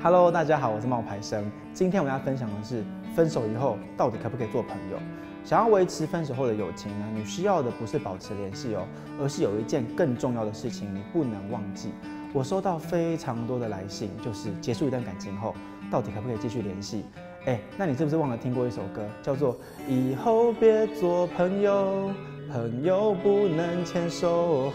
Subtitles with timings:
[0.00, 1.48] Hello，大家好，我是冒牌生。
[1.74, 2.82] 今天我们要分享的是，
[3.14, 4.98] 分手以后到底可不可以做朋友？
[5.44, 7.06] 想要维持分手后的友情呢？
[7.14, 8.84] 你需要的不是保持联系哦，
[9.20, 11.92] 而是有一件更重要的事情你不能忘记。
[12.32, 15.54] 我收到非常多的来信，就是结束一段感情后，
[15.90, 17.04] 到底可不可以继续联系？
[17.44, 19.54] 哎，那你是不是忘了听过一首歌，叫做
[19.86, 22.10] 《以后别做朋友》？
[22.52, 24.70] 朋友不能牵手，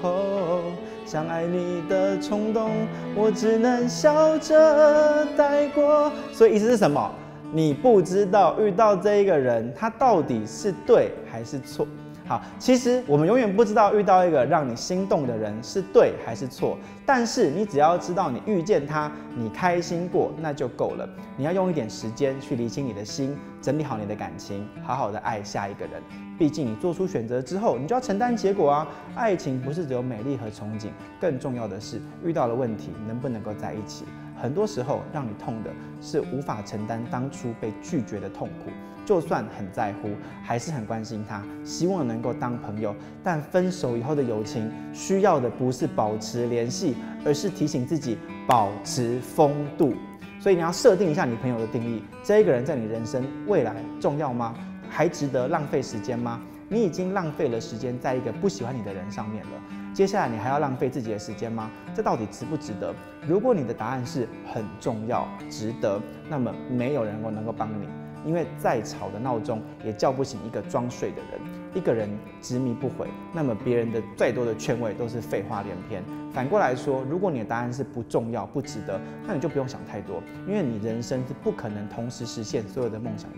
[1.06, 2.72] 想爱你的冲动，
[3.16, 6.12] 我只能笑着带过。
[6.34, 7.12] 所以意思是什么？
[7.54, 11.88] 你不知道遇到这一个人，他到底是对还是错。
[12.28, 21.08] 好，其实我们永远不知道遇到一个让你心动的人是对还是错，但是你只要知道你遇见他，你开心过，那就够了。
[21.38, 26.04] 你要用一点时间去理清你的心，整理好你的感情，好好的爱下一个人。
[26.38, 28.88] 毕竟你做出选择之后，你就要承担结果啊。
[29.16, 30.90] 爱情不是只有美丽和憧憬，
[31.22, 34.04] 更重要的是遇到了问题能不能够在一起。
[34.42, 35.72] 很多时候让你痛的
[36.02, 38.72] 是无法承担当初被拒绝的痛苦。
[39.06, 40.10] 就算很在乎，
[40.44, 42.94] 还是很关心他，希望能够当朋友。
[43.24, 49.94] 但分手以后的友情，需要的不是保持联系，而是提醒自己保持风度。
[50.42, 54.54] 所以你要设定一下你朋友的定义：这一个人在你人生未来重要吗？
[54.90, 56.42] 还值得浪费时间吗？
[56.70, 59.52] 你已经浪费了时间在一个不喜欢你的人上面了，
[59.94, 61.72] 接下来你还要浪费自己的时间吗？
[61.96, 62.94] 这到底值不值得？
[63.26, 67.88] 如果你的答案是很重要、值得，那么没有人能够帮你。
[68.26, 71.40] 因为再吵的闹钟也叫不醒一个装睡的人，
[71.74, 72.10] 一个人
[72.42, 76.04] 执迷不悔，那么别人的再多的劝慰都是废话连篇。
[76.34, 83.38] 反过来说，如果你的答案是不重要、不值得，那你就不用想太多，因为你人生是不可能同时实现所有的梦想的。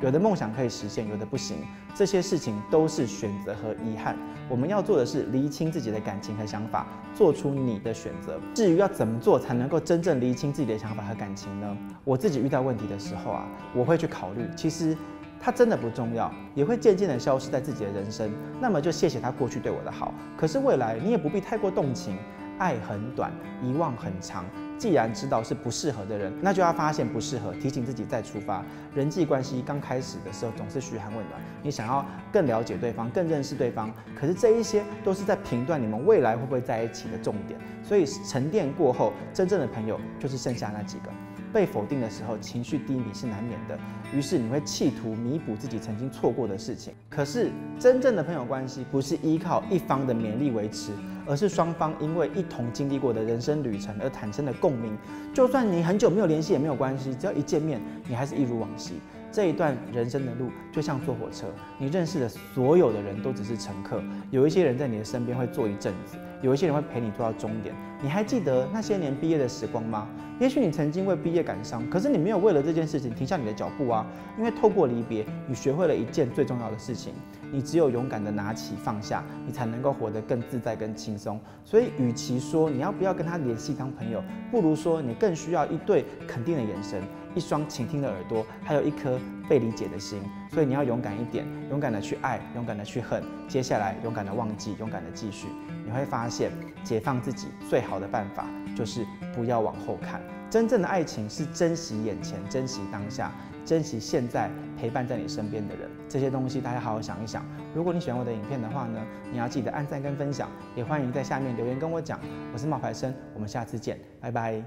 [0.00, 1.58] 有的梦想可以实现，有的不行，
[1.94, 4.16] 这些事情都是选择和遗憾。
[4.48, 8.40] 我们要做的是厘清自己的感情和想法，做出你的选择。
[8.54, 11.76] 至于要怎么做才能够真正厘清自己的想法和感情呢？
[12.02, 14.96] 我自己遇到问题的时候啊，我会去考虑，其实
[15.38, 18.32] 它真的不重要，也会渐渐的消失在自己的人生。
[18.58, 22.16] 那么就谢谢他过去对我的好，可是未来你也不必太过动情。
[22.60, 23.32] 爱很短，
[23.62, 24.44] 遗忘很长。
[24.78, 28.62] 既然知道是不适合的人，那就要发现不适合，提醒自己再出发。
[28.94, 33.92] 人际关系刚开始的时候总是嘘寒问暖，你想要更了解对方，更认识对方。
[34.14, 37.58] 可是这一些都是在评断你们未来会不会在一起的重点。
[37.82, 41.10] 所以沉淀过后，真正的朋友就是剩下那几个。
[41.52, 43.76] 被否定的时候，情绪低迷是难免的，
[44.14, 46.94] 于是你会企图弥补自己曾经错过的事情。
[47.08, 50.92] 可是真正的朋友关系不是依靠一方的勉力维持，
[51.30, 54.98] 而是双方因为一同经历过的人生旅程而产生的共鸣。
[55.32, 58.94] 就算你很久没有联系也没有关系，只要一见面，你还是一如往昔。
[59.30, 61.46] 这一段人生的路就像坐火车，
[61.78, 64.02] 你认识的所有的人都只是乘客，
[64.32, 67.72] 有一些人在你的身边会坐一阵子，有一些人会陪你坐到终点。
[68.02, 70.08] 你还记得那些年毕业的时光吗？
[70.40, 74.04] 也许你曾经为毕业感伤，可是你没有为了这件事情停下你的脚步啊，
[74.36, 77.12] 因为透过离别，你学会了一件最重要的事情，
[77.52, 81.40] 你只有勇敢的拿起放下，你才能够活得更自在、更轻松。
[81.64, 87.02] 所以，与其说你要不要跟他联系当朋友，不如说你更需要一对肯定的眼神。
[87.32, 89.16] 一双倾听的耳朵，还有一颗
[89.48, 95.46] 被理解的心，所以你要勇敢一点，勇敢的去爱，勇敢的去恨，接下来勇敢的忘记，勇敢的继续。
[95.90, 96.52] 你会发现，
[96.84, 98.46] 解放自己最好的办法
[98.76, 100.20] 就是不要往后看。
[100.48, 103.32] 真正的爱情是珍惜眼前，珍惜当下，
[103.64, 104.48] 珍惜现在
[104.78, 105.90] 陪伴在你身边的人。
[106.08, 107.44] 这些东西大家好好想一想。
[107.74, 112.20] 如果你喜欢我的影片的话呢，你要记得按赞跟分享，也欢迎在下面留言跟我讲。
[112.52, 114.62] 我是冒牌生，我们下次见，拜拜。